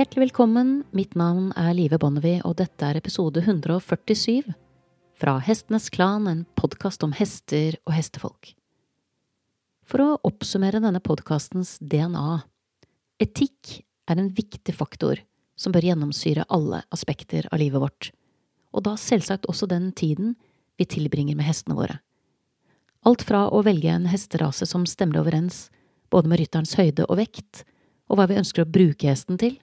Hjertelig 0.00 0.30
velkommen, 0.30 0.68
mitt 0.96 1.12
navn 1.12 1.50
er 1.60 1.74
Live 1.76 1.98
Bonnevie, 2.00 2.38
og 2.48 2.54
dette 2.56 2.86
er 2.88 2.96
episode 2.96 3.42
147 3.42 4.46
fra 5.20 5.34
Hestenes 5.44 5.90
Klan, 5.92 6.24
en 6.24 6.46
podkast 6.56 7.04
om 7.04 7.12
hester 7.12 7.76
og 7.84 7.92
hestefolk. 7.92 8.54
For 9.84 10.00
å 10.00 10.16
oppsummere 10.24 10.80
denne 10.80 11.04
podkastens 11.04 11.74
DNA– 11.84 12.38
etikk 13.26 13.82
er 14.08 14.24
en 14.24 14.32
viktig 14.32 14.72
faktor 14.80 15.20
som 15.60 15.76
bør 15.76 15.90
gjennomsyre 15.90 16.48
alle 16.48 16.80
aspekter 16.96 17.52
av 17.52 17.60
livet 17.60 17.84
vårt, 17.84 18.12
og 18.72 18.88
da 18.88 18.96
selvsagt 18.96 19.52
også 19.52 19.68
den 19.68 19.92
tiden 19.92 20.38
vi 20.80 20.88
tilbringer 20.88 21.36
med 21.36 21.52
hestene 21.52 21.76
våre. 21.76 22.00
Alt 23.04 23.28
fra 23.28 23.50
å 23.52 23.66
velge 23.68 23.92
en 23.92 24.08
hesterase 24.08 24.64
som 24.64 24.88
stemmer 24.88 25.20
overens 25.20 25.66
både 26.08 26.32
med 26.32 26.40
rytterens 26.40 26.78
høyde 26.80 27.04
og 27.04 27.18
vekt, 27.20 27.66
og 28.08 28.16
hva 28.16 28.32
vi 28.32 28.40
ønsker 28.40 28.64
å 28.64 28.72
bruke 28.80 29.12
hesten 29.12 29.36
til, 29.36 29.60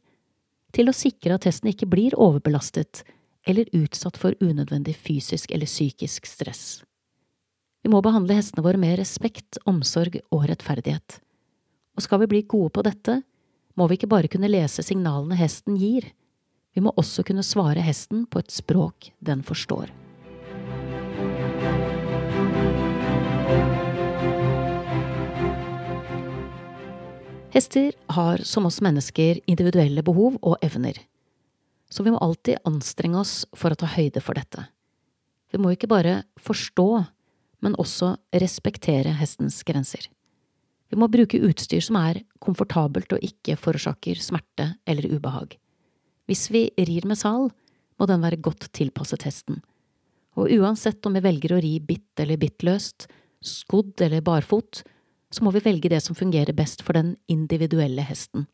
til 0.78 0.90
å 0.92 0.96
sikre 0.96 1.38
at 1.38 1.48
hesten 1.50 1.72
ikke 1.72 1.90
blir 1.90 2.16
overbelastet 2.18 3.02
eller 3.48 3.70
utsatt 3.76 4.20
for 4.20 4.36
unødvendig 4.44 4.94
fysisk 5.00 5.52
eller 5.56 5.70
psykisk 5.70 6.28
stress. 6.30 6.84
Vi 7.82 7.90
må 7.90 8.02
behandle 8.04 8.36
hestene 8.38 8.66
våre 8.66 8.80
med 8.82 8.98
respekt, 9.00 9.58
omsorg 9.66 10.20
og 10.34 10.46
rettferdighet. 10.52 11.20
Og 11.98 12.06
skal 12.06 12.22
vi 12.24 12.30
bli 12.34 12.44
gode 12.50 12.74
på 12.76 12.84
dette, 12.86 13.22
må 13.78 13.88
vi 13.88 13.98
ikke 13.98 14.10
bare 14.12 14.30
kunne 14.30 14.50
lese 14.52 14.84
signalene 14.86 15.38
hesten 15.40 15.78
gir, 15.80 16.10
vi 16.78 16.84
må 16.86 16.92
også 16.94 17.24
kunne 17.26 17.46
svare 17.46 17.82
hesten 17.82 18.28
på 18.30 18.38
et 18.44 18.54
språk 18.54 19.10
den 19.26 19.42
forstår. 19.46 19.90
Hester 27.58 27.94
har 28.14 28.38
som 28.46 28.68
oss 28.70 28.76
mennesker 28.86 29.40
individuelle 29.50 30.04
behov 30.06 30.36
og 30.46 30.60
evner, 30.62 30.94
så 31.90 32.04
vi 32.06 32.12
må 32.14 32.20
alltid 32.22 32.60
anstrenge 32.70 33.18
oss 33.18 33.32
for 33.58 33.74
å 33.74 33.78
ta 33.82 33.88
høyde 33.90 34.22
for 34.22 34.38
dette. 34.38 34.68
Vi 35.50 35.58
må 35.58 35.72
ikke 35.74 35.90
bare 35.90 36.20
forstå, 36.38 36.86
men 37.66 37.78
også 37.82 38.12
respektere 38.44 39.16
hestens 39.18 39.64
grenser. 39.66 40.06
Vi 40.94 41.00
må 41.02 41.10
bruke 41.10 41.40
utstyr 41.48 41.82
som 41.82 41.98
er 41.98 42.20
komfortabelt 42.46 43.16
og 43.18 43.26
ikke 43.26 43.58
forårsaker 43.58 44.22
smerte 44.22 44.68
eller 44.86 45.10
ubehag. 45.10 45.56
Hvis 46.30 46.52
vi 46.54 46.68
rir 46.78 47.08
med 47.10 47.18
sal, 47.18 47.50
må 47.98 48.06
den 48.06 48.22
være 48.22 48.38
godt 48.38 48.70
tilpasset 48.78 49.26
hesten. 49.26 49.64
Og 50.38 50.54
uansett 50.60 51.02
om 51.10 51.18
vi 51.18 51.26
velger 51.26 51.58
å 51.58 51.64
ri 51.66 51.80
bitt 51.82 52.22
eller 52.22 52.38
bittløst, 52.38 53.10
skodd 53.42 54.06
eller 54.06 54.22
barfot, 54.22 54.84
så 55.34 55.44
må 55.44 55.52
vi 55.52 55.64
velge 55.64 55.92
det 55.92 56.00
som 56.04 56.16
fungerer 56.16 56.56
best 56.56 56.84
for 56.86 56.98
den 56.98 57.16
individuelle 57.28 58.04
hesten, 58.06 58.48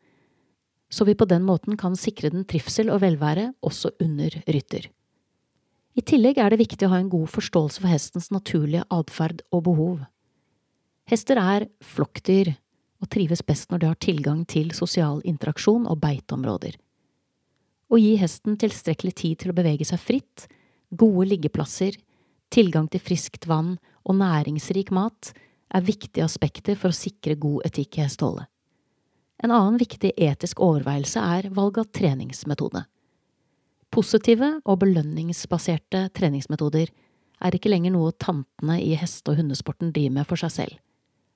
så 0.93 1.05
vi 1.05 1.15
på 1.17 1.25
den 1.25 1.45
måten 1.45 1.77
kan 1.77 1.95
sikre 1.97 2.29
den 2.33 2.45
trivsel 2.45 2.91
og 2.93 3.01
velvære 3.01 3.51
også 3.65 3.95
under 4.03 4.35
rytter. 4.45 4.89
I 5.93 6.01
tillegg 6.01 6.39
er 6.41 6.49
det 6.49 6.61
viktig 6.61 6.87
å 6.87 6.93
ha 6.93 6.99
en 7.01 7.09
god 7.09 7.29
forståelse 7.33 7.81
for 7.81 7.89
hestens 7.89 8.31
naturlige 8.33 8.85
atferd 8.93 9.43
og 9.53 9.65
behov. 9.67 10.03
Hester 11.09 11.37
er 11.37 11.67
flokkdyr 11.85 12.53
og 13.03 13.09
trives 13.13 13.43
best 13.45 13.69
når 13.69 13.81
de 13.81 13.89
har 13.91 13.99
tilgang 14.01 14.41
til 14.49 14.71
sosial 14.73 15.21
interaksjon 15.27 15.85
og 15.89 15.99
beiteområder. 16.01 16.77
Å 17.93 17.99
gi 17.99 18.13
hesten 18.17 18.57
tilstrekkelig 18.57 19.13
tid 19.19 19.41
til 19.41 19.53
å 19.53 19.57
bevege 19.57 19.85
seg 19.85 20.01
fritt, 20.01 20.47
gode 20.89 21.27
liggeplasser, 21.29 21.97
tilgang 22.53 22.87
til 22.89 23.01
friskt 23.01 23.45
vann 23.49 23.75
og 24.05 24.17
næringsrik 24.17 24.93
mat 24.93 25.33
er 25.73 25.85
viktige 25.85 26.25
aspekter 26.25 26.77
for 26.79 26.93
å 26.93 26.97
sikre 26.97 27.35
god 27.39 27.65
etikk 27.67 27.97
i 27.97 28.05
hesteholdet. 28.05 28.47
En 29.43 29.51
annen 29.51 29.79
viktig 29.81 30.13
etisk 30.21 30.61
overveielse 30.63 31.19
er 31.19 31.49
valg 31.51 31.79
av 31.81 31.89
treningsmetode. 31.91 32.85
Positive 33.93 34.49
og 34.63 34.79
belønningsbaserte 34.85 36.07
treningsmetoder 36.15 36.93
er 37.43 37.57
ikke 37.57 37.71
lenger 37.73 37.93
noe 37.93 38.13
tantene 38.15 38.79
i 38.81 38.93
heste- 38.97 39.33
og 39.33 39.41
hundesporten 39.41 39.91
driver 39.93 40.15
med 40.19 40.29
for 40.29 40.39
seg 40.39 40.53
selv. 40.53 40.77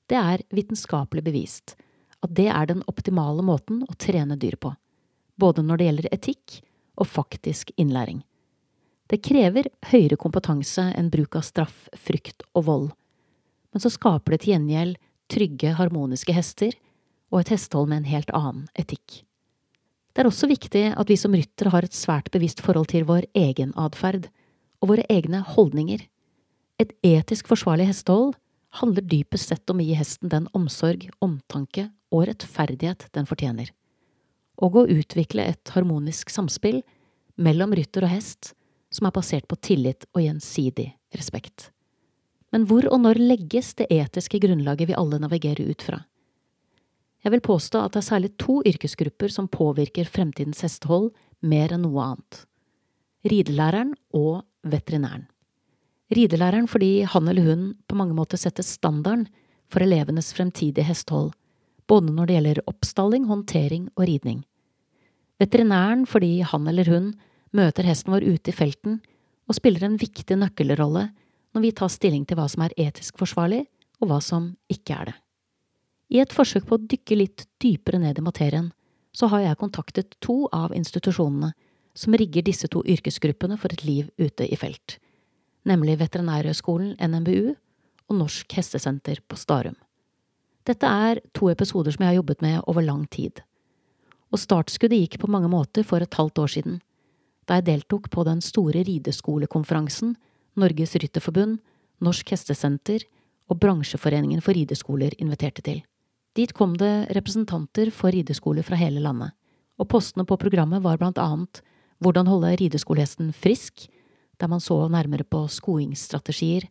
Det 0.07 0.17
er 0.17 0.45
vitenskapelig 0.55 1.25
bevist 1.25 1.75
at 2.23 2.31
det 2.33 2.47
er 2.49 2.69
den 2.69 2.85
optimale 2.87 3.43
måten 3.45 3.83
å 3.83 3.97
trene 3.99 4.37
dyr 4.39 4.55
på, 4.55 4.71
både 5.37 5.65
når 5.65 5.77
det 5.77 5.89
gjelder 5.89 6.09
etikk 6.15 6.61
og 6.97 7.09
faktisk 7.11 7.73
innlæring. 7.77 8.23
Det 9.07 9.21
krever 9.23 9.67
høyere 9.91 10.17
kompetanse 10.19 10.87
enn 10.97 11.11
bruk 11.11 11.37
av 11.37 11.45
straff, 11.45 11.85
frykt 11.93 12.43
og 12.53 12.65
vold 12.71 12.87
men 13.77 13.83
så 13.83 13.91
skaper 13.93 14.33
det 14.33 14.39
til 14.41 14.55
gjengjeld 14.55 14.95
trygge, 15.29 15.75
harmoniske 15.77 16.33
hester 16.33 16.73
og 17.29 17.43
et 17.43 17.51
hestehold 17.53 17.91
med 17.91 17.99
en 17.99 18.07
helt 18.09 18.31
annen 18.33 18.63
etikk. 18.73 19.19
Det 20.17 20.23
er 20.23 20.29
også 20.31 20.49
viktig 20.49 20.81
at 20.97 21.11
vi 21.11 21.17
som 21.21 21.35
ryttere 21.37 21.69
har 21.69 21.85
et 21.85 21.93
svært 21.93 22.31
bevisst 22.33 22.63
forhold 22.65 22.89
til 22.89 23.05
vår 23.05 23.27
egen 23.37 23.75
atferd 23.77 24.31
og 24.81 24.95
våre 24.95 25.05
egne 25.13 25.43
holdninger. 25.45 26.01
Et 26.81 26.95
etisk 27.05 27.51
forsvarlig 27.53 27.85
hestehold 27.91 28.33
handler 28.81 29.05
dypest 29.05 29.53
sett 29.53 29.69
om 29.69 29.77
å 29.77 29.85
gi 29.85 29.93
hesten 30.01 30.33
den 30.33 30.49
omsorg, 30.57 31.05
omtanke 31.21 31.91
og 32.09 32.25
rettferdighet 32.31 33.11
den 33.13 33.29
fortjener, 33.29 33.69
og 34.57 34.81
å 34.81 34.87
utvikle 34.89 35.45
et 35.53 35.77
harmonisk 35.77 36.33
samspill 36.33 36.81
mellom 37.37 37.77
rytter 37.77 38.09
og 38.09 38.15
hest 38.17 38.55
som 38.89 39.05
er 39.05 39.19
basert 39.21 39.45
på 39.45 39.61
tillit 39.61 40.09
og 40.15 40.25
gjensidig 40.25 40.95
respekt. 41.13 41.69
Men 42.55 42.67
hvor 42.67 42.87
og 42.87 43.01
når 43.03 43.19
legges 43.19 43.73
det 43.79 43.89
etiske 43.91 44.39
grunnlaget 44.43 44.89
vi 44.89 44.97
alle 44.97 45.19
navigerer 45.19 45.67
ut 45.67 45.83
fra? 45.83 46.01
Jeg 47.25 47.33
vil 47.33 47.43
påstå 47.43 47.81
at 47.83 47.95
det 47.95 48.01
er 48.01 48.07
særlig 48.07 48.29
to 48.39 48.61
yrkesgrupper 48.67 49.31
som 49.33 49.49
påvirker 49.51 50.07
fremtidens 50.07 50.61
hestehold 50.63 51.09
mer 51.43 51.73
enn 51.75 51.83
noe 51.83 52.13
annet. 52.13 52.43
Ridelæreren 53.27 53.91
og 54.15 54.45
veterinæren. 54.63 55.25
Ridelæreren 56.13 56.69
fordi 56.71 57.01
han 57.03 57.27
eller 57.27 57.43
hun 57.49 57.65
på 57.89 57.97
mange 57.99 58.15
måter 58.15 58.39
setter 58.39 58.63
standarden 58.63 59.27
for 59.67 59.83
elevenes 59.83 60.31
fremtidige 60.31 60.87
hestehold, 60.87 61.33
både 61.87 62.13
når 62.13 62.29
det 62.29 62.37
gjelder 62.37 62.63
oppstalling, 62.71 63.27
håndtering 63.27 63.89
og 63.97 64.05
ridning. 64.07 64.45
Veterinæren 65.41 66.05
fordi 66.07 66.39
han 66.47 66.67
eller 66.67 66.87
hun 66.87 67.11
møter 67.51 67.87
hesten 67.87 68.13
vår 68.15 68.23
ute 68.23 68.53
i 68.53 68.55
felten 68.55 69.01
og 69.47 69.57
spiller 69.57 69.83
en 69.87 69.99
viktig 69.99 70.37
nøkkelrolle 70.39 71.09
når 71.57 71.63
vi 71.65 71.73
tar 71.73 71.89
stilling 71.89 72.25
til 72.29 72.37
hva 72.37 72.45
som 72.51 72.61
er 72.67 72.75
etisk 72.77 73.17
forsvarlig, 73.17 73.63
og 73.97 74.11
hva 74.11 74.19
som 74.21 74.51
ikke 74.69 74.93
er 74.93 75.09
det. 75.09 75.15
I 76.13 76.19
et 76.21 76.33
forsøk 76.33 76.67
på 76.69 76.77
å 76.77 76.83
dykke 76.85 77.17
litt 77.17 77.47
dypere 77.59 77.97
ned 77.99 78.19
i 78.21 78.23
materien, 78.23 78.69
så 79.09 79.27
har 79.31 79.41
jeg 79.41 79.59
kontaktet 79.59 80.13
to 80.21 80.45
av 80.53 80.75
institusjonene 80.77 81.49
som 81.97 82.13
rigger 82.13 82.45
disse 82.45 82.69
to 82.69 82.83
yrkesgruppene 82.85 83.57
for 83.57 83.73
et 83.73 83.81
liv 83.87 84.11
ute 84.21 84.45
i 84.45 84.59
felt, 84.59 84.99
nemlig 85.65 85.97
Veterinærhøgskolen 86.03 86.93
NMBU 87.01 87.55
og 88.07 88.15
Norsk 88.19 88.53
Hestesenter 88.53 89.23
på 89.25 89.39
Starum. 89.41 89.75
Dette 90.69 90.85
er 90.85 91.23
to 91.33 91.49
episoder 91.49 91.95
som 91.95 92.05
jeg 92.05 92.13
har 92.13 92.19
jobbet 92.19 92.45
med 92.45 92.61
over 92.69 92.85
lang 92.85 93.07
tid, 93.09 93.41
og 94.29 94.43
startskuddet 94.43 95.01
gikk 95.01 95.19
på 95.23 95.31
mange 95.31 95.49
måter 95.49 95.87
for 95.87 96.05
et 96.05 96.21
halvt 96.21 96.45
år 96.45 96.53
siden, 96.53 96.79
da 97.49 97.57
jeg 97.57 97.69
deltok 97.71 98.11
på 98.13 98.27
den 98.27 98.45
store 98.45 98.85
rideskolekonferansen 98.85 100.13
Norges 100.57 100.95
Rytterforbund, 100.97 101.59
Norsk 102.03 102.33
Hestesenter 102.33 103.05
og 103.47 103.59
Bransjeforeningen 103.61 104.41
for 104.43 104.57
rideskoler 104.57 105.15
inviterte 105.21 105.63
til. 105.65 105.83
Dit 106.37 106.53
kom 106.53 106.75
det 106.77 107.09
representanter 107.17 107.89
for 107.93 108.13
rideskoler 108.13 108.65
fra 108.65 108.77
hele 108.77 109.01
landet, 109.01 109.33
og 109.77 109.89
postene 109.89 110.25
på 110.27 110.37
programmet 110.41 110.83
var 110.83 110.99
blant 111.01 111.17
annet 111.21 111.61
hvordan 112.03 112.29
holde 112.29 112.53
rideskolehesten 112.61 113.31
frisk, 113.33 113.87
der 114.37 114.49
man 114.51 114.61
så 114.61 114.83
nærmere 114.91 115.25
på 115.25 115.47
skoingsstrategier, 115.49 116.67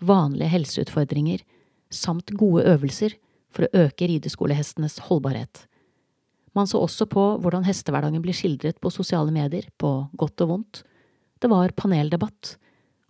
vanlige 0.00 0.48
helseutfordringer, 0.54 1.42
samt 1.92 2.32
gode 2.38 2.64
øvelser 2.70 3.16
for 3.52 3.66
å 3.66 3.84
øke 3.84 4.08
rideskolehestenes 4.08 5.00
holdbarhet. 5.08 5.66
Man 6.56 6.66
så 6.66 6.80
også 6.82 7.06
på 7.10 7.24
hvordan 7.42 7.66
hestehverdagen 7.66 8.22
blir 8.24 8.34
skildret 8.34 8.80
på 8.80 8.90
sosiale 8.94 9.32
medier, 9.34 9.68
på 9.78 10.08
godt 10.18 10.46
og 10.46 10.54
vondt. 10.54 10.82
Det 11.40 11.50
var 11.50 11.74
paneldebatt, 11.76 12.56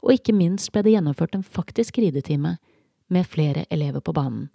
og 0.00 0.14
ikke 0.14 0.35
minst 0.37 0.70
ble 0.73 0.85
det 0.87 0.94
gjennomført 0.94 1.37
en 1.37 1.44
faktisk 1.44 1.99
ridetime 2.00 2.56
med 3.11 3.29
flere 3.29 3.67
elever 3.70 4.00
på 4.00 4.14
banen, 4.17 4.49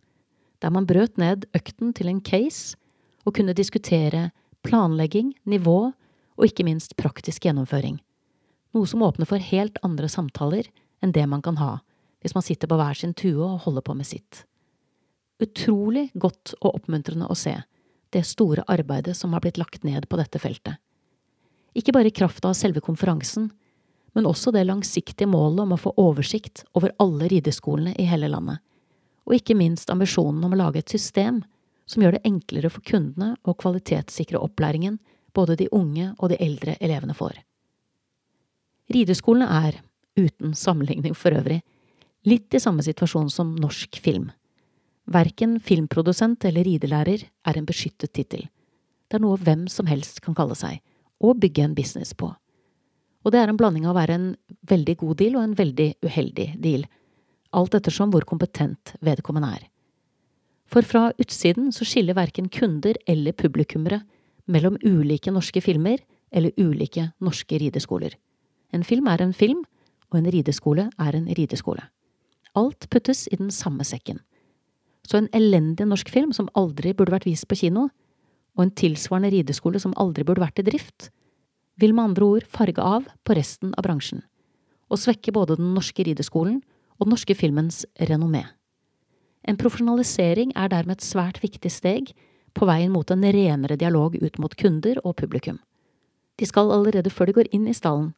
der 0.62 0.72
man 0.74 0.88
brøt 0.90 1.20
ned 1.22 1.46
økten 1.58 1.94
til 1.94 2.10
en 2.10 2.22
case 2.24 2.78
og 3.26 3.36
kunne 3.38 3.56
diskutere 3.58 4.32
planlegging, 4.66 5.34
nivå 5.46 5.92
og 6.36 6.48
ikke 6.48 6.66
minst 6.66 6.96
praktisk 6.98 7.46
gjennomføring, 7.46 8.00
noe 8.76 8.90
som 8.90 9.04
åpner 9.06 9.30
for 9.30 9.42
helt 9.42 9.78
andre 9.86 10.10
samtaler 10.12 10.70
enn 11.04 11.14
det 11.16 11.28
man 11.30 11.44
kan 11.46 11.60
ha 11.62 11.78
hvis 12.26 12.34
man 12.34 12.46
sitter 12.46 12.66
på 12.66 12.78
hver 12.80 12.98
sin 12.98 13.14
tue 13.14 13.38
og 13.38 13.68
holder 13.68 13.84
på 13.86 13.94
med 13.94 14.08
sitt. 14.10 14.46
Utrolig 15.44 16.08
godt 16.18 16.56
og 16.62 16.80
oppmuntrende 16.80 17.28
å 17.30 17.38
se 17.38 17.54
det 18.16 18.24
store 18.26 18.64
arbeidet 18.72 19.14
som 19.18 19.36
har 19.36 19.44
blitt 19.44 19.60
lagt 19.62 19.84
ned 19.86 20.08
på 20.10 20.18
dette 20.18 20.40
feltet. 20.42 20.80
Ikke 21.76 21.94
bare 21.94 22.10
i 22.10 22.16
kraft 22.16 22.46
av 22.48 22.56
selve 22.58 22.82
konferansen, 22.82 23.52
men 24.16 24.28
også 24.30 24.54
det 24.56 24.64
langsiktige 24.66 25.28
målet 25.28 25.66
om 25.66 25.74
å 25.76 25.80
få 25.80 25.92
oversikt 26.00 26.64
over 26.74 26.94
alle 27.04 27.28
rideskolene 27.32 27.96
i 28.00 28.08
hele 28.08 28.30
landet, 28.32 28.62
og 29.26 29.36
ikke 29.38 29.58
minst 29.58 29.92
ambisjonen 29.92 30.44
om 30.46 30.54
å 30.56 30.60
lage 30.60 30.80
et 30.80 30.94
system 30.94 31.42
som 31.90 32.02
gjør 32.02 32.18
det 32.18 32.26
enklere 32.28 32.72
for 32.72 32.86
kundene 32.86 33.34
å 33.44 33.56
kvalitetssikre 33.60 34.42
opplæringen 34.42 34.98
både 35.36 35.58
de 35.60 35.68
unge 35.76 36.14
og 36.16 36.32
de 36.32 36.40
eldre 36.42 36.78
elevene 36.80 37.16
får. 37.18 37.38
Rideskolene 38.96 39.50
er, 39.68 39.82
uten 40.16 40.56
sammenligning 40.56 41.16
for 41.18 41.36
øvrig, 41.36 41.60
litt 42.26 42.54
i 42.56 42.62
samme 42.62 42.86
situasjon 42.86 43.30
som 43.34 43.56
norsk 43.60 44.00
film. 44.02 44.30
Verken 45.12 45.60
filmprodusent 45.62 46.46
eller 46.48 46.66
ridelærer 46.66 47.28
er 47.28 47.58
en 47.58 47.68
beskyttet 47.68 48.14
tittel. 48.16 48.48
Det 49.10 49.20
er 49.20 49.26
noe 49.26 49.38
hvem 49.38 49.68
som 49.70 49.90
helst 49.90 50.24
kan 50.26 50.38
kalle 50.38 50.58
seg, 50.58 50.80
og 51.22 51.38
bygge 51.42 51.68
en 51.68 51.76
business 51.78 52.14
på. 52.18 52.32
Og 53.26 53.34
det 53.34 53.42
er 53.42 53.50
en 53.50 53.58
blanding 53.58 53.88
av 53.88 53.96
å 53.96 54.00
være 54.00 54.18
en 54.20 54.28
veldig 54.70 54.96
god 55.02 55.18
deal 55.18 55.38
og 55.40 55.46
en 55.48 55.56
veldig 55.58 55.88
uheldig 56.06 56.50
deal, 56.62 56.86
alt 57.56 57.78
ettersom 57.78 58.12
hvor 58.14 58.26
kompetent 58.30 58.94
vedkommende 59.06 59.50
er. 59.58 59.64
For 60.70 60.86
fra 60.86 61.08
utsiden 61.22 61.72
så 61.74 61.86
skiller 61.88 62.18
verken 62.18 62.50
kunder 62.54 62.98
eller 63.10 63.34
publikummere 63.38 64.02
mellom 64.46 64.78
ulike 64.84 65.34
norske 65.34 65.62
filmer 65.62 66.02
eller 66.36 66.54
ulike 66.58 67.10
norske 67.24 67.58
rideskoler. 67.62 68.14
En 68.74 68.84
film 68.84 69.08
er 69.08 69.22
en 69.24 69.34
film, 69.34 69.64
og 70.12 70.20
en 70.20 70.30
rideskole 70.32 70.90
er 71.02 71.18
en 71.18 71.28
rideskole. 71.38 71.82
Alt 72.56 72.90
puttes 72.90 73.26
i 73.32 73.38
den 73.40 73.52
samme 73.52 73.86
sekken. 73.88 74.20
Så 75.06 75.18
en 75.18 75.30
elendig 75.34 75.86
norsk 75.88 76.10
film 76.10 76.34
som 76.34 76.50
aldri 76.58 76.94
burde 76.94 77.14
vært 77.14 77.28
vist 77.30 77.48
på 77.50 77.58
kino, 77.58 77.90
og 78.56 78.64
en 78.64 78.74
tilsvarende 78.74 79.32
rideskole 79.34 79.82
som 79.82 79.94
aldri 80.02 80.26
burde 80.26 80.44
vært 80.44 80.62
i 80.62 80.66
drift, 80.66 81.10
vil 81.82 81.96
med 81.96 82.12
andre 82.12 82.26
ord 82.26 82.48
farge 82.50 82.82
av 82.82 83.08
på 83.24 83.36
resten 83.38 83.74
av 83.76 83.86
bransjen, 83.88 84.24
og 84.90 85.02
svekke 85.02 85.34
både 85.36 85.58
den 85.60 85.74
norske 85.76 86.06
rideskolen 86.08 86.62
og 86.98 87.08
den 87.08 87.16
norske 87.16 87.36
filmens 87.36 87.84
renommé. 88.10 88.46
En 89.46 89.60
profesjonalisering 89.60 90.56
er 90.58 90.72
dermed 90.74 90.98
et 90.98 91.06
svært 91.06 91.42
viktig 91.44 91.70
steg 91.72 92.14
på 92.56 92.66
veien 92.66 92.94
mot 92.94 93.10
en 93.12 93.26
renere 93.36 93.78
dialog 93.78 94.16
ut 94.16 94.40
mot 94.42 94.56
kunder 94.58 95.02
og 95.04 95.18
publikum. 95.20 95.60
De 96.40 96.48
skal 96.48 96.72
allerede 96.72 97.12
før 97.14 97.30
de 97.30 97.38
går 97.38 97.52
inn 97.56 97.68
i 97.68 97.76
stallen, 97.76 98.14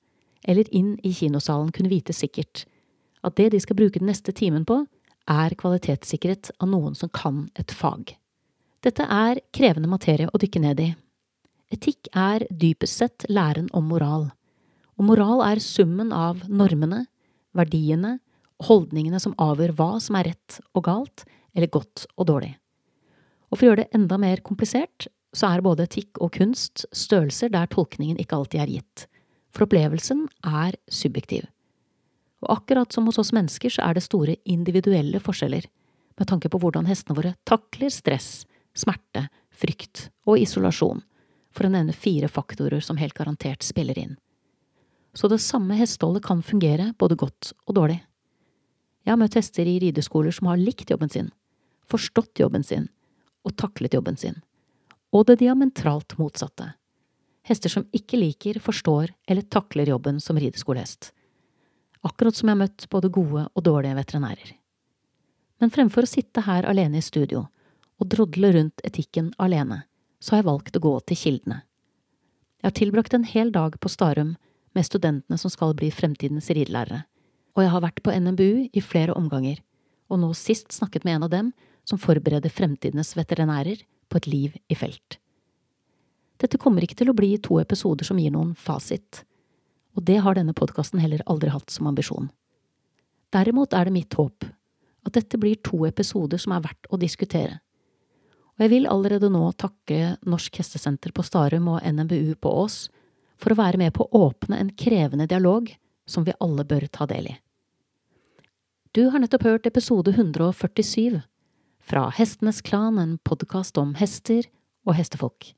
eller 0.48 0.70
inn 0.72 0.96
i 1.04 1.12
kinosalen, 1.14 1.74
kunne 1.74 1.92
vite 1.92 2.14
sikkert 2.14 2.66
at 3.26 3.36
det 3.36 3.50
de 3.52 3.60
skal 3.60 3.76
bruke 3.76 4.00
den 4.00 4.08
neste 4.12 4.32
timen 4.32 4.64
på, 4.66 4.84
er 5.28 5.56
kvalitetssikret 5.60 6.54
av 6.62 6.70
noen 6.72 6.96
som 6.96 7.12
kan 7.12 7.48
et 7.60 7.74
fag. 7.76 8.14
Dette 8.86 9.04
er 9.04 9.42
krevende 9.52 9.90
materie 9.92 10.30
å 10.32 10.40
dykke 10.40 10.62
ned 10.64 10.80
i. 10.80 10.92
Etikk 11.74 12.08
er 12.16 12.46
dypest 12.50 13.02
sett 13.02 13.26
læren 13.30 13.68
om 13.76 13.90
moral, 13.92 14.30
og 14.98 15.10
moral 15.10 15.44
er 15.46 15.62
summen 15.62 16.14
av 16.16 16.46
normene, 16.48 17.06
verdiene 17.58 18.18
holdningene 18.64 19.20
som 19.22 19.36
avgjør 19.42 19.76
hva 19.78 19.90
som 20.02 20.18
er 20.18 20.32
rett 20.32 20.58
og 20.74 20.86
galt, 20.88 21.26
eller 21.58 21.70
godt 21.74 22.06
og 22.16 22.30
dårlig. 22.30 22.54
Og 23.50 23.58
for 23.58 23.66
å 23.66 23.70
gjøre 23.70 23.84
det 23.86 23.98
enda 23.98 24.18
mer 24.22 24.42
komplisert, 24.46 25.08
så 25.36 25.52
er 25.52 25.64
både 25.66 25.86
etikk 25.86 26.20
og 26.24 26.34
kunst 26.38 26.86
størrelser 26.96 27.52
der 27.54 27.70
tolkningen 27.72 28.20
ikke 28.22 28.38
alltid 28.40 28.64
er 28.64 28.74
gitt, 28.78 29.06
for 29.54 29.68
opplevelsen 29.68 30.26
er 30.48 30.78
subjektiv. 30.92 31.46
Og 32.46 32.54
akkurat 32.54 32.94
som 32.94 33.08
hos 33.10 33.20
oss 33.22 33.34
mennesker 33.34 33.74
så 33.74 33.86
er 33.88 33.98
det 33.98 34.06
store 34.06 34.38
individuelle 34.46 35.22
forskjeller 35.24 35.68
med 36.18 36.30
tanke 36.30 36.50
på 36.50 36.60
hvordan 36.62 36.88
hestene 36.90 37.18
våre 37.18 37.36
takler 37.50 37.94
stress, 37.94 38.46
smerte, 38.78 39.28
frykt 39.54 40.08
og 40.30 40.42
isolasjon, 40.42 41.02
for 41.58 41.68
å 41.68 41.74
nevne 41.74 41.96
fire 41.96 42.30
faktorer 42.30 42.84
som 42.86 43.00
helt 43.02 43.18
garantert 43.18 43.66
spiller 43.66 43.98
inn. 43.98 44.16
Så 45.18 45.30
det 45.32 45.42
samme 45.42 45.74
hesteholdet 45.80 46.28
kan 46.28 46.44
fungere 46.46 46.92
både 47.02 47.18
godt 47.18 47.54
og 47.66 47.80
dårlig. 47.80 47.98
Jeg 49.08 49.14
har 49.16 49.18
møtt 49.18 49.38
hester 49.40 49.66
i 49.66 49.80
rideskoler 49.82 50.36
som 50.36 50.52
har 50.52 50.62
likt 50.62 50.92
jobben 50.94 51.10
sin, 51.10 51.32
forstått 51.90 52.44
jobben 52.44 52.66
sin 52.68 52.90
og 53.48 53.56
taklet 53.58 53.96
jobben 53.96 54.18
sin, 54.20 54.42
og 55.16 55.30
det 55.30 55.40
diametralt 55.40 56.18
motsatte. 56.20 56.74
Hester 57.48 57.72
som 57.72 57.86
ikke 57.96 58.20
liker, 58.20 58.60
forstår 58.60 59.14
eller 59.26 59.48
takler 59.48 59.88
jobben 59.88 60.20
som 60.20 60.38
rideskolehest. 60.38 61.14
Akkurat 62.04 62.36
som 62.36 62.50
jeg 62.50 62.58
har 62.58 62.64
møtt 62.66 62.90
både 62.92 63.10
gode 63.16 63.46
og 63.48 63.64
dårlige 63.64 63.96
veterinærer. 63.98 64.50
Men 65.64 65.72
fremfor 65.74 66.06
å 66.06 66.12
sitte 66.12 66.44
her 66.46 66.68
alene 66.68 67.00
i 67.00 67.06
studio 67.06 67.48
og 67.98 68.10
drodle 68.12 68.52
rundt 68.54 68.84
etikken 68.86 69.32
alene, 69.42 69.86
så 70.20 70.34
har 70.34 70.44
jeg 70.44 70.50
valgt 70.50 70.78
å 70.78 70.84
gå 70.84 70.94
til 71.08 71.22
kildene. 71.24 71.62
Jeg 72.62 72.72
har 72.72 72.78
tilbrakt 72.80 73.14
en 73.14 73.28
hel 73.28 73.52
dag 73.54 73.78
på 73.80 73.92
Starum 73.92 74.36
med 74.76 74.86
studentene 74.86 75.38
som 75.38 75.54
skal 75.54 75.76
bli 75.78 75.92
fremtidens 75.94 76.50
ridelærere 76.50 77.04
og 77.58 77.66
jeg 77.66 77.74
har 77.74 77.82
vært 77.82 78.04
på 78.06 78.14
NMBU 78.14 78.68
i 78.70 78.82
flere 78.86 79.16
omganger, 79.18 79.58
og 80.14 80.22
nå 80.22 80.30
sist 80.38 80.70
snakket 80.76 81.08
med 81.08 81.18
en 81.18 81.26
av 81.26 81.32
dem 81.34 81.48
som 81.90 81.98
forbereder 81.98 82.54
fremtidens 82.54 83.16
veterinærer 83.18 83.82
på 84.08 84.20
et 84.20 84.28
liv 84.30 84.60
i 84.70 84.78
felt. 84.78 85.18
Dette 86.38 86.60
kommer 86.62 86.86
ikke 86.86 87.00
til 87.00 87.10
å 87.10 87.18
bli 87.18 87.32
to 87.42 87.58
episoder 87.58 88.06
som 88.06 88.20
gir 88.22 88.36
noen 88.36 88.54
fasit, 88.54 89.24
og 89.98 90.06
det 90.06 90.20
har 90.22 90.38
denne 90.38 90.54
podkasten 90.54 91.02
heller 91.02 91.24
aldri 91.26 91.50
hatt 91.50 91.74
som 91.74 91.90
ambisjon. 91.90 92.30
Derimot 93.34 93.74
er 93.74 93.90
det 93.90 93.96
mitt 93.96 94.14
håp 94.14 94.46
at 95.08 95.16
dette 95.18 95.40
blir 95.42 95.58
to 95.66 95.82
episoder 95.88 96.38
som 96.38 96.54
er 96.54 96.62
verdt 96.68 96.92
å 96.94 97.02
diskutere, 97.02 97.58
og 98.58 98.66
jeg 98.66 98.74
vil 98.74 98.88
allerede 98.90 99.30
nå 99.30 99.52
takke 99.54 100.16
Norsk 100.26 100.56
Hestesenter 100.58 101.14
på 101.14 101.26
Starum 101.26 101.68
og 101.76 101.84
NMBU 101.86 102.34
på 102.42 102.54
Ås 102.64 102.88
for 103.38 103.54
å 103.54 103.60
være 103.60 103.78
med 103.78 103.94
på 103.94 104.08
å 104.08 104.24
åpne 104.28 104.58
en 104.58 104.72
krevende 104.74 105.28
dialog 105.30 105.70
som 106.10 106.26
vi 106.26 106.34
alle 106.42 106.66
bør 106.66 106.88
ta 106.90 107.06
del 107.06 107.30
i. 107.30 107.36
Du 108.98 109.12
har 109.14 109.22
nettopp 109.22 109.46
hørt 109.46 109.70
episode 109.70 110.10
147 110.16 111.20
fra 111.86 112.08
Hestenes 112.18 112.64
Klan, 112.66 112.98
en 112.98 113.20
podkast 113.22 113.78
om 113.78 113.94
hester 114.00 114.48
og 114.88 114.98
hestefolk. 114.98 115.52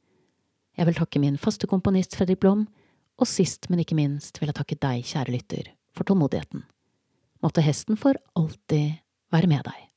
Jeg 0.76 0.90
vil 0.90 1.00
takke 1.00 1.22
min 1.24 1.40
faste 1.40 1.70
komponist 1.72 2.18
Fredrik 2.20 2.42
Blom, 2.44 2.68
og 3.20 3.28
sist, 3.28 3.68
men 3.72 3.82
ikke 3.84 3.98
minst 4.00 4.40
vil 4.40 4.52
jeg 4.52 4.60
takke 4.60 4.78
deg, 4.80 5.04
kjære 5.08 5.34
lytter, 5.34 5.72
for 5.96 6.08
tålmodigheten. 6.08 6.64
Måtte 7.44 7.64
hesten 7.64 8.00
for 8.00 8.20
alltid 8.40 9.00
være 9.32 9.52
med 9.52 9.66
deg. 9.68 9.89